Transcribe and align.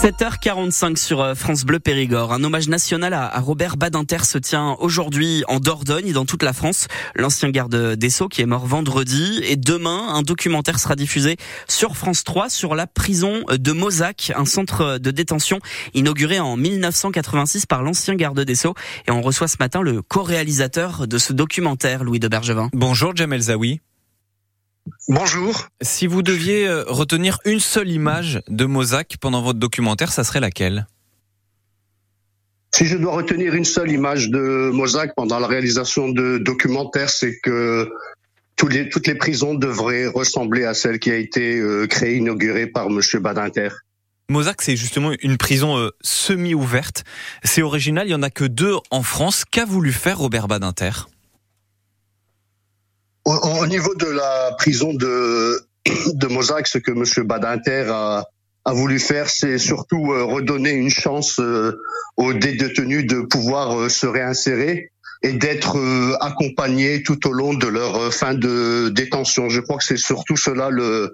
7h45 0.00 0.96
sur 0.96 1.20
euh, 1.20 1.34
France 1.34 1.64
Bleu 1.64 1.80
Périgord. 1.80 2.32
Un 2.32 2.44
hommage 2.44 2.68
national 2.68 3.14
à 3.14 3.40
Robert 3.40 3.76
Badinter 3.76 4.24
se 4.24 4.38
tient 4.38 4.76
aujourd'hui 4.78 5.42
en 5.48 5.58
Dordogne 5.58 6.06
et 6.06 6.12
dans 6.12 6.24
toute 6.24 6.44
la 6.44 6.52
France. 6.52 6.86
L'ancien 7.16 7.50
garde 7.50 7.96
des 7.96 8.08
Sceaux 8.08 8.28
qui 8.28 8.40
est 8.40 8.46
mort 8.46 8.64
vendredi. 8.64 9.40
Et 9.42 9.56
demain, 9.56 10.14
un 10.14 10.22
documentaire 10.22 10.78
sera 10.78 10.94
diffusé 10.94 11.36
sur 11.66 11.96
France 11.96 12.22
3 12.22 12.48
sur 12.48 12.76
la 12.76 12.86
prison 12.86 13.42
de 13.50 13.72
Mozac, 13.72 14.32
un 14.36 14.44
centre 14.44 14.98
de 14.98 15.10
détention 15.10 15.58
inauguré 15.94 16.38
en 16.38 16.56
1986 16.56 17.66
par 17.66 17.82
l'ancien 17.82 18.14
garde 18.14 18.38
des 18.38 18.54
Sceaux. 18.54 18.74
Et 19.08 19.10
on 19.10 19.20
reçoit 19.20 19.48
ce 19.48 19.56
matin 19.58 19.82
le 19.82 20.00
co-réalisateur 20.02 21.08
de 21.08 21.18
ce 21.18 21.32
documentaire, 21.32 22.04
Louis 22.04 22.20
de 22.20 22.28
Bergevin. 22.28 22.70
Bonjour 22.72 23.16
Jamel 23.16 23.42
Zawi. 23.42 23.80
Bonjour. 25.08 25.68
Si 25.80 26.06
vous 26.06 26.22
deviez 26.22 26.66
euh, 26.66 26.84
retenir 26.86 27.38
une 27.44 27.60
seule 27.60 27.90
image 27.90 28.40
de 28.48 28.64
Mozac 28.64 29.16
pendant 29.20 29.42
votre 29.42 29.58
documentaire, 29.58 30.12
ça 30.12 30.24
serait 30.24 30.40
laquelle? 30.40 30.86
Si 32.74 32.84
je 32.86 32.96
dois 32.96 33.12
retenir 33.12 33.54
une 33.54 33.64
seule 33.64 33.90
image 33.90 34.28
de 34.28 34.70
Mozac 34.72 35.14
pendant 35.16 35.38
la 35.38 35.46
réalisation 35.46 36.08
de 36.10 36.38
documentaire, 36.38 37.08
c'est 37.10 37.38
que 37.42 37.88
toutes 38.56 39.06
les 39.06 39.14
prisons 39.14 39.54
devraient 39.54 40.06
ressembler 40.06 40.64
à 40.64 40.74
celle 40.74 40.98
qui 40.98 41.10
a 41.10 41.16
été 41.16 41.58
euh, 41.58 41.86
créée, 41.86 42.16
inaugurée 42.16 42.66
par 42.66 42.90
Monsieur 42.90 43.20
Badinter. 43.20 43.70
Mozac, 44.28 44.60
c'est 44.60 44.76
justement 44.76 45.12
une 45.22 45.38
prison 45.38 45.78
euh, 45.78 45.90
semi-ouverte. 46.02 47.04
C'est 47.44 47.62
original, 47.62 48.06
il 48.06 48.10
y 48.10 48.14
en 48.14 48.22
a 48.22 48.30
que 48.30 48.44
deux 48.44 48.74
en 48.90 49.02
France. 49.02 49.44
Qu'a 49.50 49.64
voulu 49.64 49.90
faire 49.90 50.18
Robert 50.18 50.48
Badinter? 50.48 50.90
Au, 53.24 53.66
niveau 53.66 53.94
de 53.94 54.06
la 54.06 54.54
prison 54.58 54.94
de, 54.94 55.60
de 56.14 56.28
ce 56.64 56.78
que 56.78 56.90
M. 56.90 57.26
Badinter 57.26 57.86
a, 57.90 58.24
a 58.64 58.72
voulu 58.72 58.98
faire, 58.98 59.28
c'est 59.30 59.58
surtout 59.58 60.12
euh, 60.12 60.24
redonner 60.24 60.72
une 60.72 60.90
chance 60.90 61.40
euh, 61.40 61.72
aux 62.16 62.34
détenus 62.34 63.06
de 63.06 63.20
pouvoir 63.20 63.78
euh, 63.78 63.88
se 63.88 64.06
réinsérer 64.06 64.90
et 65.22 65.32
d'être 65.32 65.76
accompagnés 66.20 67.02
tout 67.02 67.26
au 67.26 67.32
long 67.32 67.52
de 67.52 67.66
leur 67.66 68.14
fin 68.14 68.34
de 68.34 68.88
détention. 68.90 69.48
Je 69.48 69.60
crois 69.60 69.78
que 69.78 69.84
c'est 69.84 69.96
surtout 69.96 70.36
cela 70.36 70.70
le, 70.70 71.12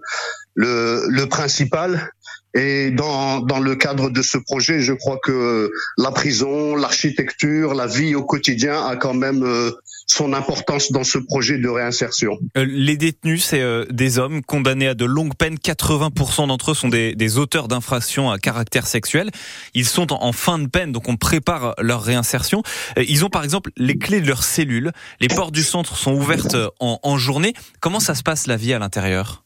le, 0.55 1.07
le 1.09 1.27
principal. 1.27 2.11
Et 2.53 2.91
dans, 2.91 3.41
dans 3.41 3.61
le 3.61 3.75
cadre 3.77 4.11
de 4.11 4.21
ce 4.21 4.37
projet, 4.37 4.81
je 4.81 4.93
crois 4.93 5.19
que 5.25 5.73
la 5.97 6.11
prison, 6.11 6.77
l'architecture, 6.77 7.73
la 7.73 7.87
vie 7.87 8.15
au 8.15 8.25
quotidien 8.25 8.85
a 8.85 8.97
quand 8.97 9.15
même 9.15 9.73
son 10.07 10.33
importance 10.33 10.93
dans 10.93 11.05
ce 11.05 11.19
projet 11.19 11.59
de 11.59 11.69
réinsertion. 11.69 12.39
Euh, 12.57 12.67
les 12.69 12.97
détenus, 12.97 13.45
c'est 13.45 13.61
euh, 13.61 13.85
des 13.91 14.19
hommes 14.19 14.43
condamnés 14.43 14.89
à 14.89 14.95
de 14.95 15.05
longues 15.05 15.35
peines. 15.35 15.57
80% 15.57 16.49
d'entre 16.49 16.73
eux 16.73 16.75
sont 16.75 16.89
des, 16.89 17.15
des 17.15 17.39
auteurs 17.39 17.69
d'infractions 17.69 18.31
à 18.31 18.39
caractère 18.39 18.87
sexuel. 18.87 19.31
Ils 19.75 19.87
sont 19.87 20.13
en, 20.13 20.33
fin 20.33 20.59
de 20.59 20.67
peine, 20.67 20.93
donc 20.93 21.09
on 21.09 21.17
prépare 21.17 21.75
leur 21.81 22.03
réinsertion. 22.03 22.63
Ils 22.97 23.25
ont 23.25 23.31
par 23.31 23.45
exemple 23.45 23.71
les 23.77 23.97
clés 23.97 24.21
de 24.21 24.27
leur 24.27 24.43
cellule. 24.43 24.93
Les 25.21 25.29
portes 25.29 25.55
du 25.55 25.63
centre 25.63 25.97
sont 25.97 26.13
ouvertes 26.13 26.57
en, 26.81 26.99
en 27.03 27.19
journée. 27.19 27.55
Comment 27.81 28.01
ça 28.01 28.15
se 28.15 28.23
passe 28.23 28.47
la 28.47 28.57
vie 28.57 28.73
à 28.73 28.79
l'intérieur? 28.79 29.44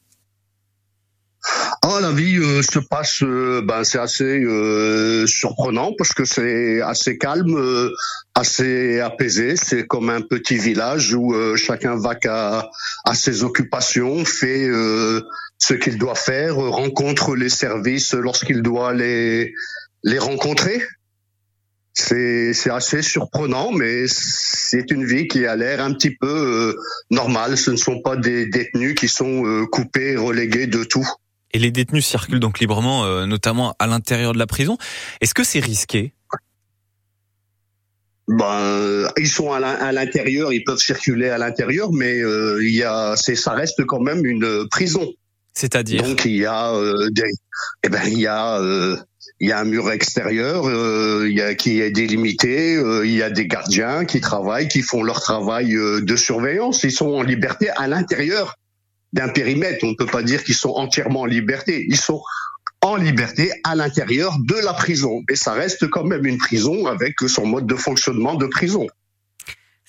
Ah, 1.81 1.99
la 2.01 2.11
vie 2.11 2.37
euh, 2.37 2.61
se 2.61 2.79
passe, 2.79 3.23
euh, 3.23 3.61
ben 3.63 3.83
c'est 3.83 3.99
assez 3.99 4.43
euh, 4.43 5.25
surprenant 5.25 5.93
parce 5.97 6.13
que 6.13 6.25
c'est 6.25 6.81
assez 6.81 7.17
calme, 7.17 7.57
assez 8.35 8.99
apaisé. 8.99 9.55
C'est 9.55 9.87
comme 9.87 10.09
un 10.09 10.21
petit 10.21 10.57
village 10.57 11.13
où 11.13 11.33
chacun 11.55 11.95
va 11.95 12.15
à, 12.25 13.15
ses 13.15 13.43
occupations, 13.43 14.25
fait 14.25 14.67
ce 15.57 15.73
qu'il 15.73 15.97
doit 15.97 16.15
faire, 16.15 16.55
rencontre 16.57 17.35
les 17.35 17.49
services 17.49 18.13
lorsqu'il 18.13 18.61
doit 18.61 18.93
les 18.93 19.53
les 20.03 20.19
rencontrer. 20.19 20.83
C'est 21.93 22.53
c'est 22.53 22.71
assez 22.71 23.01
surprenant, 23.01 23.71
mais 23.71 24.05
c'est 24.07 24.91
une 24.91 25.05
vie 25.05 25.27
qui 25.27 25.45
a 25.45 25.55
l'air 25.55 25.81
un 25.81 25.93
petit 25.93 26.15
peu 26.15 26.75
normale. 27.09 27.57
Ce 27.57 27.71
ne 27.71 27.77
sont 27.77 28.01
pas 28.01 28.15
des 28.15 28.47
détenus 28.47 28.95
qui 28.95 29.07
sont 29.07 29.65
coupés, 29.71 30.17
relégués 30.17 30.67
de 30.67 30.83
tout. 30.83 31.07
Et 31.51 31.59
les 31.59 31.71
détenus 31.71 32.05
circulent 32.05 32.39
donc 32.39 32.59
librement, 32.59 33.05
euh, 33.05 33.25
notamment 33.25 33.75
à 33.79 33.87
l'intérieur 33.87 34.33
de 34.33 34.39
la 34.39 34.47
prison. 34.47 34.77
Est-ce 35.21 35.33
que 35.33 35.43
c'est 35.43 35.59
risqué? 35.59 36.13
Ben, 38.29 39.09
ils 39.17 39.27
sont 39.27 39.51
à 39.51 39.91
l'intérieur, 39.91 40.53
ils 40.53 40.63
peuvent 40.63 40.77
circuler 40.77 41.29
à 41.29 41.39
l'intérieur, 41.39 41.91
mais 41.91 42.21
euh, 42.21 42.59
il 42.61 42.75
y 42.75 42.83
a, 42.83 43.15
c'est, 43.15 43.35
ça 43.35 43.53
reste 43.53 43.83
quand 43.85 43.99
même 43.99 44.23
une 44.23 44.67
prison. 44.69 45.11
C'est-à-dire? 45.53 46.03
Donc 46.03 46.25
il 46.25 46.35
y 46.35 46.45
a 46.45 46.71
euh, 46.71 47.09
des, 47.09 47.23
eh 47.83 47.89
ben 47.89 48.03
il 48.05 48.19
y 48.19 48.27
a 48.27 48.59
euh, 48.59 48.95
il 49.39 49.49
y 49.49 49.51
a 49.51 49.59
un 49.59 49.63
mur 49.63 49.89
extérieur 49.91 50.65
il 51.25 51.33
y 51.33 51.41
a, 51.41 51.55
qui 51.55 51.81
est 51.81 51.89
délimité, 51.89 52.79
il 53.03 53.11
y 53.11 53.23
a 53.23 53.31
des 53.31 53.47
gardiens 53.47 54.05
qui 54.05 54.21
travaillent, 54.21 54.67
qui 54.67 54.83
font 54.83 55.01
leur 55.01 55.21
travail 55.21 55.71
de 55.71 56.15
surveillance. 56.15 56.83
Ils 56.83 56.91
sont 56.91 57.07
en 57.07 57.23
liberté 57.23 57.69
à 57.69 57.87
l'intérieur 57.87 58.57
d'un 59.13 59.29
périmètre. 59.29 59.83
On 59.83 59.91
ne 59.91 59.95
peut 59.95 60.05
pas 60.05 60.23
dire 60.23 60.43
qu'ils 60.43 60.55
sont 60.55 60.69
entièrement 60.71 61.21
en 61.21 61.25
liberté. 61.25 61.85
Ils 61.87 61.97
sont 61.97 62.21
en 62.81 62.95
liberté 62.95 63.51
à 63.63 63.75
l'intérieur 63.75 64.37
de 64.39 64.55
la 64.63 64.73
prison. 64.73 65.21
Mais 65.29 65.35
ça 65.35 65.53
reste 65.53 65.89
quand 65.89 66.03
même 66.03 66.25
une 66.25 66.37
prison 66.37 66.85
avec 66.85 67.19
son 67.27 67.45
mode 67.45 67.67
de 67.67 67.75
fonctionnement 67.75 68.35
de 68.35 68.45
prison. 68.45 68.87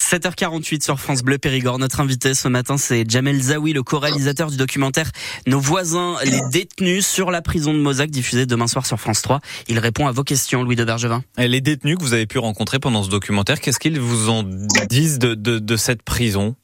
7h48 0.01 0.83
sur 0.83 0.99
France 0.99 1.23
Bleu 1.23 1.39
Périgord. 1.39 1.79
Notre 1.79 2.01
invité 2.01 2.35
ce 2.35 2.49
matin, 2.49 2.77
c'est 2.79 3.09
Jamel 3.09 3.41
Zawi, 3.41 3.73
le 3.73 3.83
co-réalisateur 3.83 4.51
du 4.51 4.57
documentaire 4.57 5.11
Nos 5.47 5.61
voisins, 5.61 6.17
les 6.25 6.41
détenus 6.51 7.07
sur 7.07 7.31
la 7.31 7.43
prison 7.43 7.73
de 7.73 7.79
Mozac, 7.79 8.11
diffusé 8.11 8.47
demain 8.47 8.67
soir 8.67 8.87
sur 8.87 8.99
France 8.99 9.23
3. 9.23 9.41
Il 9.69 9.79
répond 9.79 10.09
à 10.09 10.13
vos 10.13 10.25
questions, 10.25 10.65
Louis 10.65 10.75
de 10.75 10.85
Bergevin. 10.85 11.23
Les 11.37 11.61
détenus 11.61 11.97
que 11.99 12.03
vous 12.03 12.15
avez 12.15 12.27
pu 12.27 12.39
rencontrer 12.39 12.81
pendant 12.81 13.03
ce 13.03 13.11
documentaire, 13.11 13.61
qu'est-ce 13.61 13.79
qu'ils 13.79 14.01
vous 14.01 14.31
en 14.31 14.43
disent 14.43 15.19
de, 15.19 15.35
de, 15.35 15.59
de 15.59 15.77
cette 15.77 16.03
prison? 16.03 16.57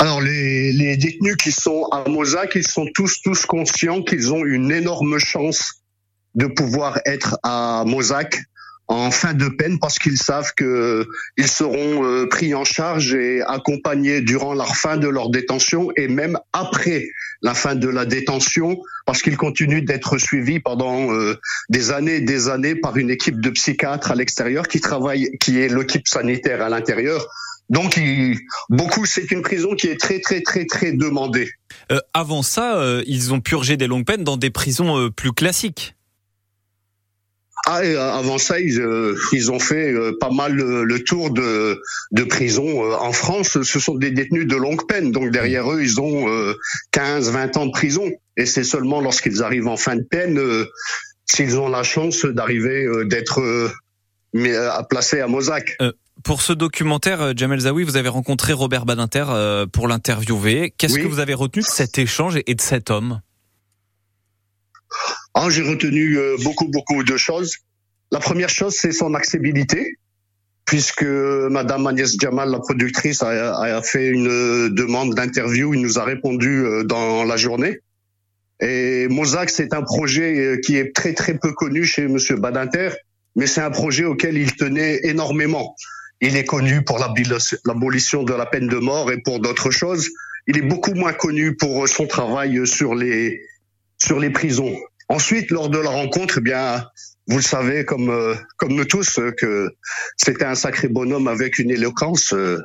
Alors 0.00 0.22
les, 0.22 0.72
les, 0.72 0.96
détenus 0.96 1.36
qui 1.36 1.52
sont 1.52 1.84
à 1.92 2.08
Mozac, 2.08 2.54
ils 2.54 2.66
sont 2.66 2.86
tous 2.94 3.20
tous 3.22 3.44
conscients 3.44 4.02
qu'ils 4.02 4.32
ont 4.32 4.46
une 4.46 4.72
énorme 4.72 5.18
chance 5.18 5.82
de 6.34 6.46
pouvoir 6.46 6.98
être 7.04 7.38
à 7.42 7.84
Mozac 7.86 8.40
en 8.88 9.10
fin 9.10 9.34
de 9.34 9.46
peine 9.48 9.78
parce 9.78 9.98
qu'ils 9.98 10.16
savent 10.16 10.52
que 10.56 11.06
ils 11.36 11.48
seront 11.48 12.02
euh, 12.04 12.26
pris 12.28 12.54
en 12.54 12.64
charge 12.64 13.14
et 13.14 13.42
accompagnés 13.42 14.22
durant 14.22 14.54
la 14.54 14.64
fin 14.64 14.96
de 14.96 15.06
leur 15.06 15.28
détention 15.28 15.90
et 15.98 16.08
même 16.08 16.38
après 16.54 17.06
la 17.42 17.52
fin 17.52 17.74
de 17.74 17.86
la 17.86 18.06
détention 18.06 18.80
parce 19.04 19.20
qu'ils 19.20 19.36
continuent 19.36 19.84
d'être 19.84 20.16
suivis 20.16 20.60
pendant 20.60 21.12
euh, 21.12 21.38
des 21.68 21.90
années 21.90 22.16
et 22.16 22.20
des 22.22 22.48
années 22.48 22.74
par 22.74 22.96
une 22.96 23.10
équipe 23.10 23.38
de 23.38 23.50
psychiatres 23.50 24.10
à 24.10 24.14
l'extérieur 24.14 24.66
qui 24.66 24.80
travaille 24.80 25.36
qui 25.38 25.60
est 25.60 25.68
l'équipe 25.68 26.08
sanitaire 26.08 26.62
à 26.62 26.70
l'intérieur 26.70 27.28
donc, 27.70 28.00
beaucoup, 28.68 29.06
c'est 29.06 29.30
une 29.30 29.42
prison 29.42 29.76
qui 29.76 29.86
est 29.86 29.98
très, 29.98 30.18
très, 30.18 30.42
très, 30.42 30.66
très 30.66 30.92
demandée. 30.92 31.48
Euh, 31.92 32.00
avant 32.12 32.42
ça, 32.42 32.76
euh, 32.76 33.04
ils 33.06 33.32
ont 33.32 33.40
purgé 33.40 33.76
des 33.76 33.86
longues 33.86 34.04
peines 34.04 34.24
dans 34.24 34.36
des 34.36 34.50
prisons 34.50 34.98
euh, 34.98 35.08
plus 35.08 35.32
classiques. 35.32 35.94
Ah, 37.66 37.84
et 37.84 37.94
avant 37.94 38.38
ça, 38.38 38.58
ils, 38.58 38.82
ils 39.32 39.52
ont 39.52 39.60
fait 39.60 39.94
pas 40.18 40.30
mal 40.30 40.54
le, 40.54 41.04
tour 41.04 41.30
de, 41.30 41.80
de 42.10 42.24
prisons 42.24 42.90
en 42.94 43.12
France. 43.12 43.62
Ce 43.62 43.78
sont 43.78 43.94
des 43.94 44.10
détenus 44.10 44.46
de 44.46 44.56
longue 44.56 44.88
peine. 44.88 45.12
Donc 45.12 45.30
derrière 45.30 45.70
eux, 45.70 45.82
ils 45.82 46.00
ont 46.00 46.26
15, 46.92 47.30
20 47.30 47.56
ans 47.58 47.66
de 47.66 47.70
prison. 47.70 48.10
Et 48.38 48.46
c'est 48.46 48.64
seulement 48.64 49.02
lorsqu'ils 49.02 49.42
arrivent 49.42 49.68
en 49.68 49.76
fin 49.76 49.94
de 49.94 50.02
peine, 50.02 50.40
s'ils 51.26 51.58
ont 51.58 51.68
la 51.68 51.82
chance 51.82 52.24
d'arriver, 52.24 52.88
d'être 53.04 53.70
placés 54.88 55.20
à 55.20 55.28
Mozac. 55.28 55.76
Pour 56.24 56.42
ce 56.42 56.52
documentaire, 56.52 57.22
euh, 57.22 57.32
Jamel 57.36 57.60
Zawi, 57.60 57.84
vous 57.84 57.96
avez 57.96 58.08
rencontré 58.08 58.52
Robert 58.52 58.84
Badinter 58.84 59.26
euh, 59.28 59.66
pour 59.66 59.88
l'interviewer. 59.88 60.72
Qu'est-ce 60.76 60.98
que 60.98 61.06
vous 61.06 61.20
avez 61.20 61.34
retenu 61.34 61.62
de 61.62 61.68
cet 61.68 61.98
échange 61.98 62.38
et 62.46 62.54
de 62.54 62.60
cet 62.60 62.90
homme? 62.90 63.20
Ah, 65.34 65.48
J'ai 65.50 65.62
retenu 65.62 66.18
euh, 66.18 66.36
beaucoup, 66.42 66.68
beaucoup 66.68 67.04
de 67.04 67.16
choses. 67.16 67.56
La 68.10 68.18
première 68.18 68.48
chose, 68.48 68.74
c'est 68.74 68.92
son 68.92 69.14
accessibilité, 69.14 69.94
puisque 70.64 71.04
Madame 71.04 71.86
Agnès 71.86 72.16
Jamal, 72.20 72.50
la 72.50 72.58
productrice, 72.58 73.22
a, 73.22 73.80
fait 73.82 74.08
une 74.08 74.68
demande 74.74 75.14
d'interview. 75.14 75.74
Il 75.74 75.80
nous 75.80 75.98
a 75.98 76.04
répondu 76.04 76.64
dans 76.86 77.22
la 77.24 77.36
journée. 77.36 77.78
Et 78.60 79.06
Mozac, 79.08 79.48
c'est 79.48 79.72
un 79.72 79.82
projet 79.82 80.58
qui 80.64 80.76
est 80.76 80.92
très, 80.94 81.14
très 81.14 81.38
peu 81.38 81.52
connu 81.52 81.84
chez 81.84 82.08
Monsieur 82.08 82.34
Badinter, 82.34 82.90
mais 83.36 83.46
c'est 83.46 83.60
un 83.60 83.70
projet 83.70 84.04
auquel 84.04 84.36
il 84.36 84.56
tenait 84.56 85.00
énormément. 85.04 85.76
Il 86.20 86.36
est 86.36 86.44
connu 86.44 86.82
pour 86.82 86.98
l'abolition 86.98 88.22
de 88.22 88.34
la 88.34 88.46
peine 88.46 88.68
de 88.68 88.76
mort 88.76 89.10
et 89.10 89.20
pour 89.22 89.40
d'autres 89.40 89.70
choses. 89.70 90.08
Il 90.46 90.58
est 90.58 90.62
beaucoup 90.62 90.94
moins 90.94 91.12
connu 91.12 91.56
pour 91.56 91.88
son 91.88 92.06
travail 92.06 92.66
sur 92.66 92.94
les 92.94 93.40
sur 93.98 94.18
les 94.18 94.30
prisons. 94.30 94.74
Ensuite, 95.08 95.50
lors 95.50 95.68
de 95.68 95.78
la 95.78 95.90
rencontre, 95.90 96.38
eh 96.38 96.40
bien, 96.40 96.86
vous 97.26 97.36
le 97.36 97.42
savez 97.42 97.84
comme 97.84 98.10
euh, 98.10 98.34
comme 98.56 98.74
nous 98.74 98.84
tous 98.84 99.18
que 99.38 99.70
c'était 100.16 100.44
un 100.44 100.54
sacré 100.54 100.88
bonhomme 100.88 101.28
avec 101.28 101.58
une 101.58 101.70
éloquence 101.70 102.32
euh, 102.32 102.58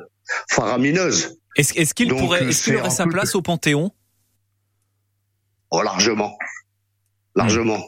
faramineuse. 0.50 1.38
Est-ce 1.56 1.94
qu'il 1.94 2.08
pourrait, 2.08 2.44
est-ce 2.48 2.64
qu'il 2.64 2.76
aurait 2.76 2.90
sa 2.90 3.06
place 3.06 3.34
au 3.34 3.42
Panthéon? 3.42 3.90
Oh, 5.70 5.82
largement, 5.82 6.36
largement. 7.34 7.82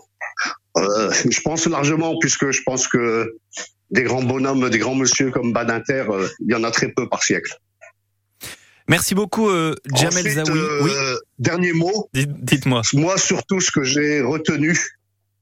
euh, 0.79 1.13
Je 1.31 1.41
pense 1.43 1.67
largement, 1.67 2.19
puisque 2.19 2.51
je 2.51 2.63
pense 2.63 2.89
que 2.89 3.37
des 3.91 4.03
grands 4.03 4.23
bonhommes, 4.23 4.69
des 4.71 4.79
grands 4.79 4.95
monsieur 4.95 5.31
comme 5.31 5.53
Badinter, 5.53 6.05
euh, 6.11 6.29
il 6.41 6.51
y 6.53 6.55
en 6.55 6.65
a 6.65 6.71
très 6.71 6.89
peu 6.93 7.09
par 7.09 7.23
siècle. 7.23 7.55
Merci 8.89 9.15
beaucoup, 9.15 9.49
euh, 9.49 9.75
Jamel 9.95 10.27
Ensuite, 10.27 10.47
Zawi. 10.47 10.59
euh, 10.59 10.83
oui, 10.83 10.91
Dernier 11.39 11.73
mot. 11.75 12.09
dites- 12.15 12.43
dites-moi. 12.45 12.83
Moi, 12.95 13.19
surtout, 13.19 13.61
ce 13.61 13.71
que 13.71 13.83
j'ai 13.83 14.23
retenu, 14.23 14.79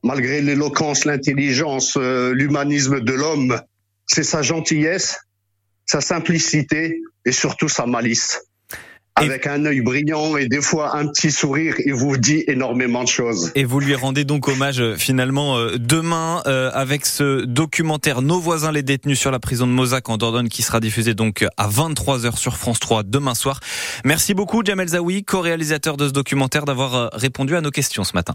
malgré 0.03 0.41
l'éloquence, 0.41 1.05
l'intelligence, 1.05 1.97
euh, 1.97 2.33
l'humanisme 2.33 3.01
de 3.01 3.13
l'homme, 3.13 3.61
c'est 4.07 4.25
sa 4.25 4.43
gentillesse, 4.43 5.19
sa 5.85 6.01
simplicité 6.01 7.01
et 7.25 7.33
surtout 7.33 7.69
sa 7.69 7.87
malice. 7.87 8.41
Et- 9.21 9.25
Avec 9.25 9.47
un 9.47 9.65
œil 9.65 9.81
brillant 9.81 10.37
et 10.37 10.47
des 10.47 10.61
fois 10.61 10.95
un 10.97 11.07
petit 11.09 11.31
sourire, 11.31 11.75
il 11.87 11.95
vous 11.95 12.17
dit 12.19 12.45
énormément 12.49 13.03
de 13.03 13.09
choses. 13.09 13.51
Et 13.55 13.65
vous 13.65 13.81
lui 13.81 13.95
rendez 13.95 14.25
donc 14.25 14.47
hommage 14.47 14.79
euh, 14.81 14.95
finalement 14.97 15.57
euh, 15.57 15.77
demain 15.79 16.43
euh, 16.47 16.71
avec 16.75 17.07
ce 17.07 17.45
documentaire 17.47 18.21
Nos 18.23 18.39
voisins 18.39 18.73
les 18.73 18.83
détenus 18.83 19.19
sur 19.19 19.31
la 19.31 19.39
prison 19.41 19.67
de 19.67 19.73
Mozac 19.73 20.09
en 20.11 20.19
Dordogne 20.19 20.49
qui 20.49 20.63
sera 20.63 20.81
diffusé 20.81 21.15
donc 21.15 21.43
euh, 21.43 21.49
à 21.57 21.67
23h 21.69 22.37
sur 22.37 22.57
France 22.57 22.79
3 22.79 23.03
demain 23.05 23.35
soir. 23.35 23.61
Merci 24.05 24.35
beaucoup 24.35 24.63
Jamel 24.65 24.89
Zawi, 24.89 25.25
co-réalisateur 25.25 25.97
de 25.97 26.07
ce 26.09 26.13
documentaire, 26.13 26.65
d'avoir 26.67 27.11
répondu 27.15 27.57
à 27.57 27.61
nos 27.63 27.71
questions 27.71 28.05
ce 28.05 28.13
matin. 28.15 28.35